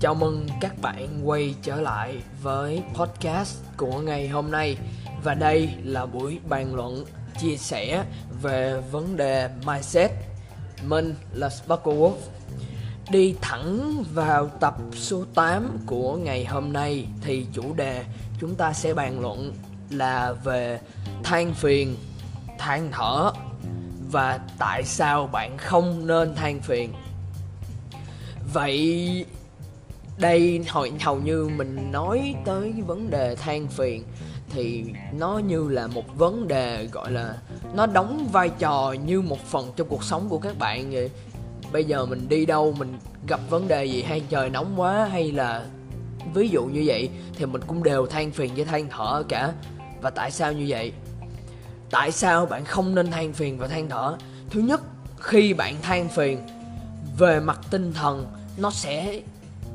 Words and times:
Chào 0.00 0.14
mừng 0.14 0.46
các 0.60 0.78
bạn 0.82 1.20
quay 1.24 1.54
trở 1.62 1.80
lại 1.80 2.22
với 2.42 2.82
podcast 2.94 3.58
của 3.76 4.00
ngày 4.00 4.28
hôm 4.28 4.50
nay 4.50 4.76
và 5.24 5.34
đây 5.34 5.68
là 5.84 6.06
buổi 6.06 6.38
bàn 6.48 6.74
luận 6.74 7.04
chia 7.40 7.56
sẻ 7.56 8.04
về 8.42 8.80
vấn 8.90 9.16
đề 9.16 9.50
mindset. 9.66 10.10
Mình 10.86 11.14
là 11.32 11.48
Sparkle 11.48 11.94
Wolf. 11.94 12.16
Đi 13.10 13.34
thẳng 13.40 14.04
vào 14.14 14.48
tập 14.48 14.76
số 14.92 15.24
8 15.34 15.78
của 15.86 16.16
ngày 16.16 16.44
hôm 16.44 16.72
nay 16.72 17.06
thì 17.20 17.46
chủ 17.52 17.74
đề 17.74 18.04
chúng 18.40 18.54
ta 18.54 18.72
sẽ 18.72 18.94
bàn 18.94 19.20
luận 19.20 19.52
là 19.90 20.32
về 20.32 20.80
than 21.24 21.54
phiền, 21.54 21.96
than 22.58 22.88
thở 22.92 23.32
và 24.16 24.40
tại 24.58 24.84
sao 24.84 25.26
bạn 25.26 25.58
không 25.58 26.06
nên 26.06 26.34
than 26.34 26.60
phiền. 26.60 26.92
Vậy 28.52 29.26
đây 30.18 30.64
hồi, 30.68 30.92
hầu 31.00 31.18
như 31.18 31.50
mình 31.56 31.92
nói 31.92 32.34
tới 32.44 32.74
vấn 32.86 33.10
đề 33.10 33.36
than 33.36 33.68
phiền 33.68 34.04
thì 34.50 34.84
nó 35.12 35.38
như 35.38 35.68
là 35.68 35.86
một 35.86 36.16
vấn 36.16 36.48
đề, 36.48 36.88
gọi 36.92 37.10
là, 37.12 37.34
nó 37.74 37.86
đóng 37.86 38.28
vai 38.32 38.50
trò 38.58 38.94
như 39.04 39.20
một 39.20 39.38
phần 39.46 39.72
trong 39.76 39.88
cuộc 39.88 40.04
sống 40.04 40.28
của 40.28 40.38
các 40.38 40.58
bạn 40.58 40.90
vậy. 40.90 41.10
Bây 41.72 41.84
giờ 41.84 42.06
mình 42.06 42.28
đi 42.28 42.46
đâu, 42.46 42.74
mình 42.78 42.98
gặp 43.28 43.40
vấn 43.50 43.68
đề 43.68 43.84
gì, 43.84 44.02
hay 44.02 44.22
trời 44.28 44.50
nóng 44.50 44.80
quá, 44.80 45.08
hay 45.12 45.32
là 45.32 45.66
ví 46.34 46.48
dụ 46.48 46.64
như 46.64 46.82
vậy, 46.86 47.08
thì 47.38 47.46
mình 47.46 47.62
cũng 47.66 47.82
đều 47.82 48.06
than 48.06 48.30
phiền 48.30 48.54
với 48.54 48.64
than 48.64 48.88
thở 48.90 49.22
cả. 49.28 49.52
Và 50.02 50.10
tại 50.10 50.30
sao 50.30 50.52
như 50.52 50.64
vậy? 50.68 50.92
Tại 51.90 52.12
sao 52.12 52.46
bạn 52.46 52.64
không 52.64 52.94
nên 52.94 53.10
than 53.10 53.32
phiền 53.32 53.58
và 53.58 53.68
than 53.68 53.88
thở? 53.88 54.16
Thứ 54.50 54.60
nhất, 54.60 54.80
khi 55.20 55.54
bạn 55.54 55.76
than 55.82 56.08
phiền 56.08 56.38
về 57.18 57.40
mặt 57.40 57.60
tinh 57.70 57.92
thần, 57.92 58.26
nó 58.56 58.70
sẽ 58.70 59.20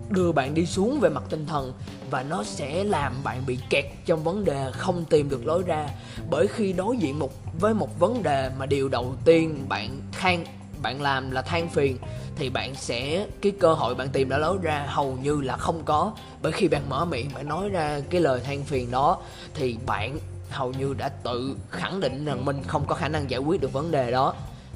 đưa 0.09 0.31
bạn 0.31 0.53
đi 0.53 0.66
xuống 0.66 1.00
về 1.00 1.09
mặt 1.09 1.23
tinh 1.30 1.45
thần 1.45 1.73
và 2.09 2.23
nó 2.23 2.44
sẽ 2.44 2.84
làm 2.84 3.14
bạn 3.23 3.44
bị 3.45 3.58
kẹt 3.70 3.86
trong 4.06 4.23
vấn 4.23 4.45
đề 4.45 4.72
không 4.72 5.06
tìm 5.06 5.30
được 5.30 5.45
lối 5.45 5.64
ra. 5.64 5.88
Bởi 6.30 6.48
khi 6.48 6.73
đối 6.73 6.98
diện 6.98 7.20
một, 7.20 7.31
với 7.59 7.73
một 7.73 8.00
vấn 8.00 8.23
đề 8.23 8.52
mà 8.59 8.66
điều 8.66 8.90
đầu 8.90 9.16
tiên 9.25 9.66
bạn 9.70 10.02
than, 10.12 10.46
bạn 10.81 11.02
làm 11.02 11.31
là 11.31 11.42
than 11.42 11.70
phiền, 11.70 11.98
thì 12.36 12.50
bạn 12.50 12.75
sẽ, 12.75 13.28
cái 13.42 13.52
cơ 13.59 13.73
hội 13.73 13.96
bạn 13.96 14.09
tìm 14.09 14.30
ra 14.30 14.38
lối 14.38 14.58
ra 14.62 14.86
hầu 14.88 15.18
như 15.23 15.42
là 15.42 15.58
không 15.58 15.81
có. 15.86 16.12
Bởi 16.42 16.52
khi 16.52 16.68
bạn 16.68 16.90
mở 16.90 17.06
miệng 17.06 17.30
bạn 17.36 17.48
nói 17.48 17.70
ra 17.70 18.02
cái 18.09 18.22
lời 18.22 18.40
than 18.40 18.64
phiền 18.64 18.92
đó, 18.92 19.18
thì 19.53 19.78
bạn 19.86 20.20
hầu 20.52 20.71
như 20.71 20.94
đã 20.94 21.09
tự 21.09 21.55
khẳng 21.69 21.99
định 21.99 22.25
rằng 22.25 22.45
mình 22.45 22.63
không 22.67 22.85
có 22.88 22.95
khả 22.95 23.07
năng 23.07 23.30
giải 23.30 23.39
quyết 23.39 23.61
được 23.61 23.73
vấn 23.73 23.91
đề 23.91 24.11
đó. 24.11 24.33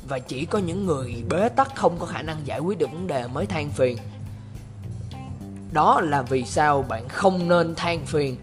Và 0.08 0.20
chỉ 0.20 0.46
có 0.46 0.60
những 0.60 0.86
người 0.86 1.24
bế 1.30 1.50
tắc 1.50 1.76
không 1.76 2.00
có 2.00 2.06
khả 2.06 2.22
năng 2.22 2.48
giải 2.48 2.60
quyết 2.60 2.78
được 2.78 2.92
vấn 2.92 3.08
đề 3.08 3.28
mới 3.28 3.46
than 3.46 3.70
phiền. 3.70 3.98
Đó 5.72 6.02
là 6.02 6.22
vì 6.22 6.46
sao 6.46 6.82
bạn 6.82 7.08
không 7.10 7.48
nên 7.48 7.76
than 7.76 8.06
phiền 8.06 8.38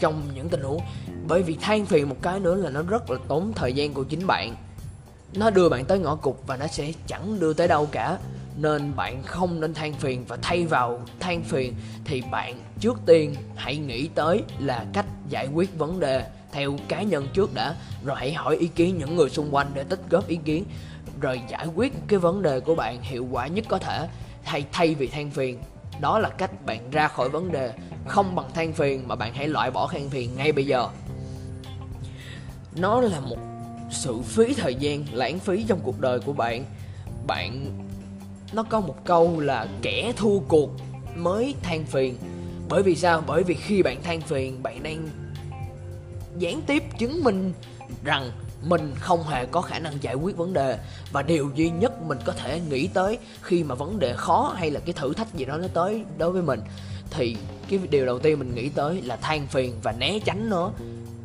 trong 0.00 0.22
những 0.34 0.48
tình 0.48 0.62
huống. 0.62 0.80
Bởi 1.28 1.42
vì 1.42 1.54
than 1.54 1.86
phiền 1.86 2.08
một 2.08 2.16
cái 2.22 2.40
nữa 2.40 2.54
là 2.54 2.70
nó 2.70 2.82
rất 2.82 3.10
là 3.10 3.18
tốn 3.28 3.52
thời 3.54 3.72
gian 3.72 3.94
của 3.94 4.04
chính 4.04 4.26
bạn. 4.26 4.56
Nó 5.34 5.50
đưa 5.50 5.68
bạn 5.68 5.84
tới 5.84 5.98
ngõ 5.98 6.14
cụt 6.14 6.36
và 6.46 6.56
nó 6.56 6.66
sẽ 6.66 6.92
chẳng 7.06 7.40
đưa 7.40 7.52
tới 7.52 7.68
đâu 7.68 7.88
cả. 7.92 8.18
Nên 8.56 8.96
bạn 8.96 9.22
không 9.22 9.60
nên 9.60 9.74
than 9.74 9.92
phiền 9.94 10.24
và 10.28 10.38
thay 10.42 10.66
vào 10.66 11.00
than 11.20 11.42
phiền 11.42 11.74
thì 12.04 12.22
bạn 12.30 12.58
trước 12.80 12.98
tiên 13.06 13.34
hãy 13.56 13.76
nghĩ 13.76 14.08
tới 14.08 14.42
là 14.58 14.86
cách 14.92 15.06
giải 15.28 15.48
quyết 15.54 15.78
vấn 15.78 16.00
đề 16.00 16.24
theo 16.54 16.76
cá 16.88 17.02
nhân 17.02 17.28
trước 17.32 17.54
đã. 17.54 17.74
Rồi 18.04 18.16
hãy 18.18 18.32
hỏi 18.32 18.56
ý 18.56 18.66
kiến 18.66 18.98
những 18.98 19.16
người 19.16 19.30
xung 19.30 19.54
quanh 19.54 19.70
để 19.74 19.84
tích 19.84 20.00
góp 20.10 20.28
ý 20.28 20.38
kiến. 20.44 20.64
Rồi 21.20 21.40
giải 21.48 21.66
quyết 21.74 21.92
cái 22.08 22.18
vấn 22.18 22.42
đề 22.42 22.60
của 22.60 22.74
bạn 22.74 23.02
hiệu 23.02 23.26
quả 23.30 23.46
nhất 23.46 23.64
có 23.68 23.78
thể. 23.78 24.08
Thay 24.44 24.64
thay 24.72 24.94
vì 24.94 25.06
than 25.06 25.30
phiền. 25.30 25.58
Đó 26.00 26.18
là 26.18 26.28
cách 26.28 26.66
bạn 26.66 26.90
ra 26.90 27.08
khỏi 27.08 27.28
vấn 27.28 27.52
đề. 27.52 27.72
Không 28.08 28.34
bằng 28.34 28.50
than 28.54 28.72
phiền 28.72 29.08
mà 29.08 29.14
bạn 29.14 29.34
hãy 29.34 29.48
loại 29.48 29.70
bỏ 29.70 29.88
than 29.92 30.10
phiền 30.10 30.36
ngay 30.36 30.52
bây 30.52 30.66
giờ. 30.66 30.88
Nó 32.76 33.00
là 33.00 33.20
một 33.20 33.38
sự 33.90 34.20
phí 34.22 34.54
thời 34.54 34.74
gian, 34.74 35.04
lãng 35.12 35.38
phí 35.38 35.64
trong 35.68 35.80
cuộc 35.82 36.00
đời 36.00 36.20
của 36.20 36.32
bạn. 36.32 36.64
Bạn, 37.26 37.66
nó 38.52 38.62
có 38.62 38.80
một 38.80 39.04
câu 39.04 39.40
là 39.40 39.66
kẻ 39.82 40.12
thua 40.16 40.38
cuộc 40.38 40.70
mới 41.16 41.54
than 41.62 41.84
phiền. 41.84 42.16
Bởi 42.68 42.82
vì 42.82 42.96
sao? 42.96 43.22
Bởi 43.26 43.42
vì 43.42 43.54
khi 43.54 43.82
bạn 43.82 44.02
than 44.02 44.20
phiền, 44.20 44.62
bạn 44.62 44.82
đang 44.82 45.08
gián 46.38 46.62
tiếp 46.62 46.82
chứng 46.98 47.24
minh 47.24 47.52
rằng 48.04 48.30
mình 48.62 48.94
không 49.00 49.22
hề 49.22 49.46
có 49.46 49.60
khả 49.60 49.78
năng 49.78 50.02
giải 50.02 50.14
quyết 50.14 50.36
vấn 50.36 50.52
đề. 50.52 50.78
Và 51.12 51.22
điều 51.22 51.50
duy 51.54 51.70
nhất 51.70 52.02
mình 52.02 52.18
có 52.24 52.32
thể 52.32 52.60
nghĩ 52.70 52.86
tới 52.86 53.18
khi 53.42 53.64
mà 53.64 53.74
vấn 53.74 53.98
đề 53.98 54.12
khó 54.16 54.54
hay 54.56 54.70
là 54.70 54.80
cái 54.80 54.92
thử 54.92 55.14
thách 55.14 55.34
gì 55.34 55.44
đó 55.44 55.56
nó 55.56 55.68
tới 55.74 56.04
đối 56.18 56.30
với 56.30 56.42
mình, 56.42 56.60
thì 57.10 57.36
cái 57.70 57.80
điều 57.90 58.06
đầu 58.06 58.18
tiên 58.18 58.38
mình 58.38 58.54
nghĩ 58.54 58.68
tới 58.68 59.02
là 59.02 59.16
than 59.16 59.46
phiền 59.46 59.74
và 59.82 59.92
né 59.92 60.18
tránh 60.24 60.50
nó. 60.50 60.70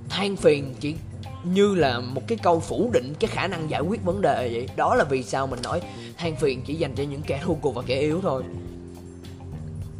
Than 0.10 0.36
phiền 0.36 0.76
chỉ 0.80 0.96
như 1.44 1.76
là 1.76 2.00
một 2.00 2.22
cái 2.28 2.38
câu 2.44 2.60
phủ 2.60 2.90
định 2.94 3.14
cái 3.20 3.30
khả 3.34 3.48
năng 3.48 3.70
giải 3.70 3.82
quyết 3.82 4.04
vấn 4.04 4.22
đề 4.22 4.50
vậy. 4.54 4.70
Đó 4.76 4.96
là 4.96 5.04
vì 5.04 5.24
sao 5.24 5.48
mình 5.48 5.60
nói 5.64 5.82
than 6.18 6.36
phiền 6.36 6.62
chỉ 6.66 6.76
dành 6.76 6.96
cho 6.96 7.04
những 7.04 7.22
kẻ 7.22 7.42
thua 7.44 7.54
cuộc 7.54 7.76
và 7.76 7.82
kẻ 7.86 8.00
yếu 8.00 8.20
thôi. 8.22 8.44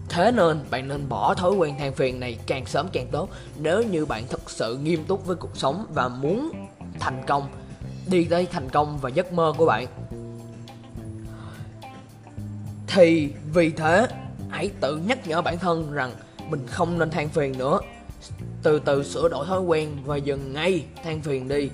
Thế 0.10 0.32
nên, 0.32 0.60
bạn 0.70 0.88
nên 0.88 1.10
bỏ 1.10 1.34
thói 1.34 1.52
quen 1.52 1.78
than 1.78 1.94
phiền 1.94 2.20
này 2.20 2.38
càng 2.48 2.66
sớm 2.66 2.88
càng 2.94 3.08
tốt. 3.12 3.30
Nếu 3.58 3.84
như 3.84 4.06
bạn 4.06 4.28
thực 4.30 4.50
sự 4.50 4.78
nghiêm 4.78 5.04
túc 5.08 5.26
với 5.26 5.36
cuộc 5.36 5.58
sống 5.58 5.86
và 5.94 6.08
muốn 6.08 6.52
thành 7.00 7.24
công, 7.28 7.48
Đi 8.08 8.26
tới 8.26 8.48
thành 8.52 8.70
công 8.70 8.98
và 8.98 9.10
giấc 9.10 9.34
mơ 9.34 9.54
của 9.58 9.66
bạn, 9.66 9.88
Thì 12.88 13.34
vì 13.54 13.72
thế, 13.72 14.08
hãy 14.50 14.72
tự 14.82 14.98
nhắc 14.98 15.28
nhở 15.28 15.42
bản 15.42 15.60
thân 15.60 15.92
rằng 15.92 16.12
mình 16.50 16.68
không 16.68 17.00
nên 17.00 17.10
than 17.10 17.30
phiền 17.30 17.58
nữa. 17.58 17.80
Từ 18.64 18.80
từ 18.80 19.04
sửa 19.04 19.30
đổi 19.30 19.46
thói 19.46 19.62
quen 19.62 19.90
và 20.06 20.18
dừng 20.18 20.54
ngay 20.54 20.86
than 21.04 21.22
phiền 21.22 21.48
đi. 21.48 21.70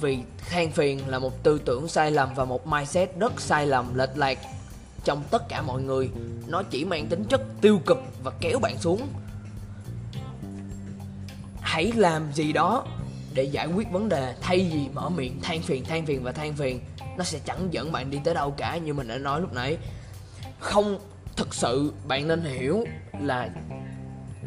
Vì 0.00 0.18
than 0.50 0.72
phiền 0.72 1.00
là 1.08 1.18
một 1.18 1.42
tư 1.42 1.60
tưởng 1.64 1.88
sai 1.88 2.10
lầm 2.10 2.34
và 2.34 2.44
một 2.44 2.66
mindset 2.66 3.18
rất 3.18 3.40
sai 3.40 3.66
lầm 3.66 3.94
lệch 3.94 4.18
lạc 4.18 4.38
trong 5.04 5.22
tất 5.30 5.48
cả 5.48 5.62
mọi 5.62 5.82
người. 5.82 6.10
Nó 6.46 6.62
chỉ 6.62 6.84
mang 6.84 7.06
tính 7.06 7.24
chất 7.24 7.40
tiêu 7.60 7.80
cực 7.86 7.98
và 8.22 8.32
kéo 8.40 8.58
bạn 8.58 8.78
xuống. 8.78 9.00
Hãy 11.60 11.92
làm 11.96 12.32
gì 12.32 12.52
đó 12.52 12.86
để 13.34 13.42
giải 13.42 13.66
quyết 13.66 13.90
vấn 13.90 14.08
đề, 14.08 14.34
thay 14.40 14.70
vì 14.72 14.88
mở 14.94 15.08
miệng 15.08 15.40
than 15.42 15.62
phiền 15.62 15.84
than 15.84 16.06
phiền 16.06 16.22
và 16.22 16.32
than 16.32 16.54
phiền. 16.54 16.80
Nó 17.16 17.24
sẽ 17.24 17.38
chẳng 17.44 17.68
dẫn 17.70 17.92
bạn 17.92 18.10
đi 18.10 18.18
tới 18.24 18.34
đâu 18.34 18.50
cả, 18.50 18.76
như 18.76 18.94
mình 18.94 19.08
đã 19.08 19.18
nói 19.18 19.40
lúc 19.40 19.52
nãy. 19.52 19.78
Không, 20.60 20.98
thực 21.36 21.54
sự 21.54 21.92
bạn 22.08 22.28
nên 22.28 22.42
hiểu 22.42 22.84
là 23.20 23.48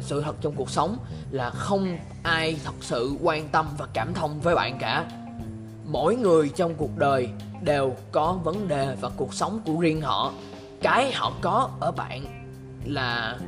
sự 0.00 0.22
thật 0.22 0.36
trong 0.40 0.54
cuộc 0.56 0.70
sống 0.70 0.98
là 1.30 1.50
không 1.50 1.98
ai 2.22 2.56
thật 2.64 2.74
sự 2.80 3.16
quan 3.22 3.48
tâm 3.48 3.68
và 3.78 3.86
cảm 3.92 4.14
thông 4.14 4.40
với 4.40 4.54
bạn 4.54 4.78
cả 4.78 5.10
mỗi 5.88 6.16
người 6.16 6.48
trong 6.48 6.74
cuộc 6.74 6.98
đời 6.98 7.28
đều 7.62 7.96
có 8.12 8.38
vấn 8.44 8.68
đề 8.68 8.96
và 9.00 9.10
cuộc 9.16 9.34
sống 9.34 9.60
của 9.66 9.80
riêng 9.80 10.00
họ. 10.00 10.32
Cái 10.82 11.12
họ 11.12 11.32
có 11.40 11.70
ở 11.80 11.92
bạn 11.92 12.24
là 12.84 13.38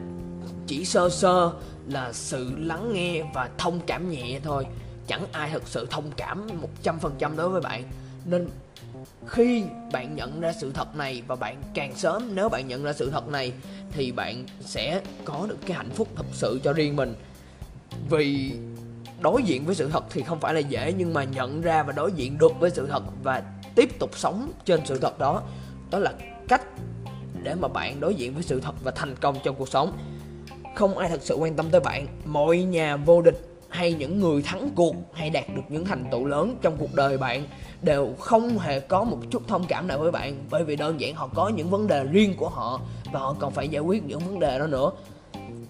chỉ 0.67 0.85
sơ 0.85 1.09
sơ, 1.09 1.53
là 1.87 2.13
sự 2.13 2.53
lắng 2.59 2.93
nghe 2.93 3.23
và 3.35 3.51
thông 3.59 3.81
cảm 3.87 4.11
nhẹ 4.11 4.41
thôi. 4.43 4.67
Chẳng 5.07 5.27
ai 5.33 5.51
thực 5.51 5.69
sự 5.69 5.87
thông 5.91 6.11
cảm 6.17 6.49
một 6.61 6.69
trăm 6.83 6.99
phần 6.99 7.15
trăm 7.19 7.37
đối 7.37 7.49
với 7.49 7.61
bạn. 7.61 7.85
Nên 8.25 8.49
khi 9.27 9.65
bạn 9.93 10.17
nhận 10.17 10.41
ra 10.41 10.53
sự 10.61 10.73
thật 10.73 10.97
này 10.97 11.23
và 11.27 11.37
bạn 11.37 11.63
càng 11.75 11.97
sớm, 11.97 12.35
nếu 12.35 12.49
bạn 12.49 12.69
nhận 12.69 12.83
ra 12.83 12.93
sự 12.93 13.11
thật 13.11 13.29
này, 13.29 13.53
thì 13.91 14.13
bạn 14.13 14.45
sẽ 14.61 15.01
có 15.25 15.47
được 15.49 15.59
cái 15.67 15.77
hạnh 15.77 15.91
phúc 15.91 16.09
thật 16.17 16.27
sự 16.33 16.61
cho 16.65 16.73
riêng 16.73 16.97
mình. 16.97 17.15
Vì 18.11 18.53
đối 19.21 19.43
diện 19.43 19.67
với 19.67 19.75
sự 19.75 19.89
thật 19.93 20.05
thì 20.11 20.23
không 20.23 20.41
phải 20.41 20.55
là 20.55 20.61
dễ, 20.61 20.95
nhưng 20.99 21.15
mà 21.15 21.25
nhận 21.25 21.61
ra 21.61 21.83
và 21.83 21.93
đối 21.93 22.13
diện 22.13 22.39
được 22.39 22.53
với 22.61 22.71
sự 22.71 22.87
thật 22.87 23.03
và 23.23 23.43
tiếp 23.75 23.99
tục 23.99 24.11
sống 24.19 24.53
trên 24.65 24.81
sự 24.85 24.99
thật 24.99 25.19
đó 25.19 25.43
đó 25.91 25.99
là 25.99 26.13
cách 26.49 26.63
để 27.43 27.55
mà 27.55 27.69
bạn 27.69 28.01
đối 28.01 28.15
diện 28.15 28.35
với 28.35 28.43
sự 28.43 28.61
thật 28.61 28.75
và 28.83 28.91
thành 28.91 29.17
công 29.17 29.37
trong 29.45 29.55
cuộc 29.55 29.69
sống. 29.69 29.99
Không 30.75 30.99
ai 30.99 31.09
thật 31.09 31.23
sự 31.23 31.35
quan 31.35 31.57
tâm 31.57 31.71
tới 31.71 31.81
bạn. 31.81 32.07
Mọi 32.25 32.59
nhà 32.59 32.97
vô 32.97 33.23
địch 33.23 33.47
hay 33.69 33.93
những 33.93 34.21
người 34.21 34.43
thắng 34.43 34.71
cuộc 34.77 34.95
hay 35.13 35.31
đạt 35.31 35.45
được 35.57 35.63
những 35.69 35.85
thành 35.85 36.05
tựu 36.11 36.25
lớn 36.25 36.57
trong 36.63 36.77
cuộc 36.79 36.95
đời 36.95 37.19
bạn 37.19 37.45
đều 37.83 38.15
không 38.19 38.59
hề 38.59 38.81
có 38.81 39.05
một 39.05 39.19
chút 39.31 39.43
thông 39.49 39.65
cảm 39.69 39.89
nào 39.89 39.99
với 39.99 40.11
bạn, 40.11 40.45
bởi 40.51 40.65
vì 40.65 40.77
đơn 40.77 41.01
giản 41.01 41.15
họ 41.15 41.29
có 41.35 41.49
những 41.49 41.71
vấn 41.71 41.87
đề 41.87 42.05
riêng 42.05 42.35
của 42.37 42.49
họ 42.49 42.81
và 43.13 43.21
họ 43.21 43.37
còn 43.39 43.53
phải 43.53 43.69
giải 43.69 43.81
quyết 43.81 44.05
những 44.05 44.19
vấn 44.19 44.39
đề 44.39 44.59
đó 44.59 44.67
nữa 44.67 44.91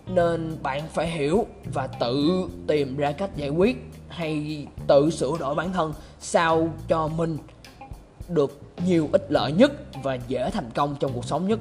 nên 0.06 0.56
bạn 0.62 0.82
phải 0.92 1.10
hiểu 1.10 1.46
và 1.72 1.86
tự 1.86 2.44
tìm 2.66 2.96
ra 2.96 3.12
cách 3.12 3.36
giải 3.36 3.48
quyết 3.48 3.76
hay 4.08 4.66
tự 4.86 5.10
sửa 5.10 5.38
đổi 5.38 5.54
bản 5.54 5.72
thân 5.72 5.92
sao 6.20 6.68
cho 6.88 7.08
mình 7.08 7.38
được 8.28 8.60
nhiều 8.86 9.08
ích 9.12 9.26
lợi 9.28 9.52
nhất 9.52 9.72
và 10.02 10.18
dễ 10.28 10.50
thành 10.50 10.70
công 10.74 10.96
trong 11.00 11.12
cuộc 11.14 11.24
sống 11.24 11.48
nhất. 11.48 11.58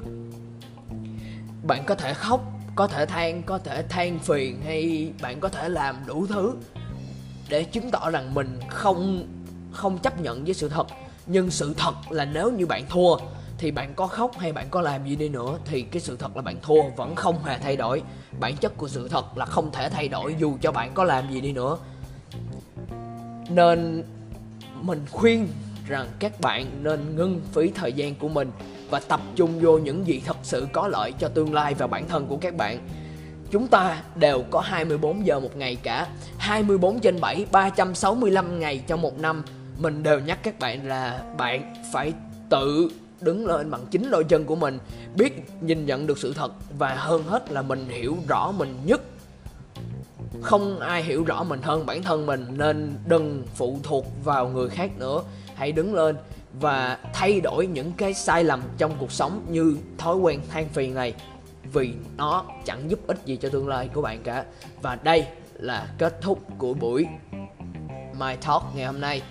Bạn 1.66 1.84
có 1.86 1.94
thể 1.94 2.14
khóc, 2.14 2.40
có 2.76 2.86
thể 2.86 3.06
than, 3.06 3.42
có 3.42 3.58
thể 3.58 3.82
than 3.88 4.18
phiền 4.18 4.60
hay 4.64 5.12
bạn 5.22 5.40
có 5.40 5.48
thể 5.48 5.68
làm 5.68 5.96
đủ 6.06 6.26
thứ 6.26 6.54
để 7.48 7.64
chứng 7.64 7.90
tỏ 7.90 8.10
rằng 8.10 8.34
mình 8.34 8.60
không 8.68 9.26
không 9.72 9.98
chấp 9.98 10.20
nhận 10.20 10.44
với 10.44 10.54
sự 10.54 10.68
thật. 10.68 10.86
Nhưng 11.26 11.50
sự 11.50 11.74
thật 11.76 11.94
là 12.10 12.24
nếu 12.24 12.50
như 12.50 12.66
bạn 12.66 12.84
thua 12.88 13.16
thì 13.60 13.70
bạn 13.70 13.94
có 13.96 14.06
khóc 14.06 14.38
hay 14.38 14.52
bạn 14.52 14.66
có 14.70 14.80
làm 14.80 15.06
gì 15.06 15.16
đi 15.16 15.28
nữa 15.28 15.58
thì 15.64 15.82
cái 15.82 16.00
sự 16.00 16.16
thật 16.16 16.36
là 16.36 16.42
bạn 16.42 16.56
thua 16.62 16.82
vẫn 16.96 17.14
không 17.14 17.44
hề 17.44 17.58
thay 17.58 17.76
đổi. 17.76 18.02
Bản 18.40 18.56
chất 18.56 18.76
của 18.76 18.88
sự 18.88 19.08
thật 19.08 19.38
là 19.38 19.44
không 19.44 19.72
thể 19.72 19.88
thay 19.90 20.08
đổi 20.08 20.36
dù 20.38 20.56
cho 20.60 20.72
bạn 20.72 20.90
có 20.94 21.04
làm 21.04 21.30
gì 21.30 21.40
đi 21.40 21.52
nữa. 21.52 21.78
Nên 23.48 24.04
mình 24.80 25.04
khuyên 25.10 25.48
rằng 25.88 26.08
các 26.18 26.40
bạn 26.40 26.66
nên 26.82 27.16
ngưng 27.16 27.40
phí 27.52 27.70
thời 27.74 27.92
gian 27.92 28.14
của 28.14 28.28
mình 28.28 28.50
và 28.90 29.00
tập 29.00 29.20
trung 29.36 29.60
vô 29.60 29.78
những 29.78 30.06
gì 30.06 30.22
thật 30.26 30.36
sự 30.42 30.66
có 30.72 30.88
lợi 30.88 31.12
cho 31.18 31.28
tương 31.28 31.54
lai 31.54 31.74
và 31.74 31.86
bản 31.86 32.08
thân 32.08 32.26
của 32.26 32.36
các 32.36 32.56
bạn. 32.56 32.88
Chúng 33.50 33.68
ta 33.68 34.02
đều 34.14 34.44
có 34.50 34.60
24 34.60 35.26
giờ 35.26 35.40
một 35.40 35.56
ngày 35.56 35.76
cả 35.82 36.06
24 36.38 37.00
trên 37.00 37.20
7, 37.20 37.46
365 37.52 38.60
ngày 38.60 38.82
trong 38.86 39.02
một 39.02 39.18
năm. 39.18 39.42
Mình 39.78 40.02
đều 40.02 40.20
nhắc 40.20 40.38
các 40.42 40.58
bạn 40.58 40.86
là 40.86 41.22
bạn 41.36 41.74
phải 41.92 42.12
tự 42.50 42.90
đứng 43.20 43.46
lên 43.46 43.70
bằng 43.70 43.86
chính 43.90 44.10
đôi 44.10 44.24
chân 44.24 44.44
của 44.44 44.56
mình, 44.56 44.78
Biết 45.16 45.32
nhìn 45.60 45.86
nhận 45.86 46.06
được 46.06 46.18
sự 46.18 46.32
thật 46.32 46.52
Và 46.78 46.94
hơn 46.94 47.22
hết 47.22 47.52
là 47.52 47.62
mình 47.62 47.88
hiểu 47.88 48.16
rõ 48.28 48.52
mình 48.52 48.76
nhất. 48.84 49.00
Không 50.42 50.80
ai 50.80 51.02
hiểu 51.02 51.24
rõ 51.24 51.44
mình 51.44 51.62
hơn 51.62 51.86
bản 51.86 52.02
thân 52.02 52.26
mình 52.26 52.46
nên 52.50 52.94
đừng 53.06 53.42
phụ 53.54 53.78
thuộc 53.82 54.06
vào 54.24 54.48
người 54.48 54.68
khác 54.68 54.90
nữa. 54.98 55.22
Hãy 55.54 55.72
đứng 55.72 55.94
lên 55.94 56.16
và 56.60 56.98
thay 57.12 57.40
đổi 57.40 57.66
những 57.66 57.92
cái 57.96 58.14
sai 58.14 58.44
lầm 58.44 58.62
trong 58.78 58.92
cuộc 58.98 59.12
sống 59.12 59.46
như 59.48 59.76
thói 59.98 60.16
quen 60.16 60.40
than 60.50 60.68
phiền 60.68 60.94
này, 60.94 61.14
vì 61.72 61.92
nó 62.16 62.44
chẳng 62.64 62.90
giúp 62.90 63.06
ích 63.06 63.18
gì 63.24 63.36
cho 63.36 63.48
tương 63.48 63.68
lai 63.68 63.88
của 63.94 64.02
bạn 64.02 64.22
cả. 64.22 64.44
Và 64.82 64.98
đây 65.02 65.26
là 65.54 65.88
kết 65.98 66.20
thúc 66.20 66.38
của 66.58 66.74
buổi 66.74 67.06
My 68.18 68.36
Talk 68.46 68.62
ngày 68.74 68.86
hôm 68.86 69.00
nay 69.00 69.22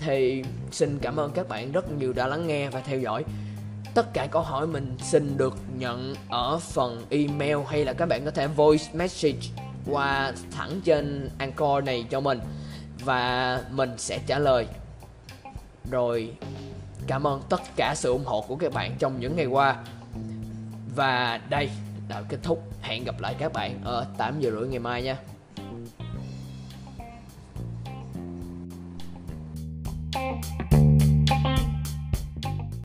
thì 0.00 0.44
xin 0.70 0.98
cảm 0.98 1.16
ơn 1.16 1.32
các 1.32 1.48
bạn 1.48 1.72
rất 1.72 1.92
nhiều 1.92 2.12
đã 2.12 2.26
lắng 2.26 2.46
nghe 2.46 2.68
và 2.68 2.80
theo 2.80 3.00
dõi 3.00 3.24
tất 3.94 4.14
cả 4.14 4.26
câu 4.30 4.42
hỏi 4.42 4.66
mình 4.66 4.96
xin 5.02 5.36
được 5.36 5.54
nhận 5.78 6.14
ở 6.28 6.58
phần 6.58 7.04
email 7.10 7.56
hay 7.68 7.84
là 7.84 7.92
các 7.92 8.06
bạn 8.06 8.24
có 8.24 8.30
thể 8.30 8.46
voice 8.46 8.84
message 8.92 9.40
qua 9.86 10.32
thẳng 10.50 10.80
trên 10.84 11.30
Anchor 11.38 11.84
này 11.84 12.04
cho 12.10 12.20
mình 12.20 12.40
và 13.04 13.60
mình 13.70 13.90
sẽ 13.96 14.18
trả 14.26 14.38
lời. 14.38 14.66
Rồi, 15.90 16.32
cảm 17.06 17.26
ơn 17.26 17.42
tất 17.48 17.60
cả 17.76 17.94
sự 17.96 18.12
ủng 18.12 18.24
hộ 18.24 18.44
của 18.48 18.56
các 18.56 18.72
bạn 18.72 18.96
trong 18.98 19.20
những 19.20 19.36
ngày 19.36 19.46
qua. 19.46 19.76
Và 20.96 21.40
đây 21.48 21.70
đã 22.08 22.22
kết 22.28 22.38
thúc. 22.42 22.62
Hẹn 22.82 23.04
gặp 23.04 23.20
lại 23.20 23.34
các 23.38 23.52
bạn 23.52 23.80
ở 23.84 24.06
8 24.18 24.40
giờ 24.40 24.50
rưỡi 24.50 24.68
ngày 24.68 24.78
mai 24.78 25.02
nha. 25.02 25.16